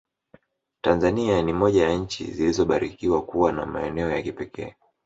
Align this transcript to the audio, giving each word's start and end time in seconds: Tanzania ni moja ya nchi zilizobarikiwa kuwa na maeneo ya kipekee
Tanzania 0.81 1.41
ni 1.41 1.53
moja 1.53 1.89
ya 1.89 1.95
nchi 1.95 2.31
zilizobarikiwa 2.31 3.21
kuwa 3.25 3.51
na 3.51 3.65
maeneo 3.65 4.11
ya 4.11 4.21
kipekee 4.21 4.75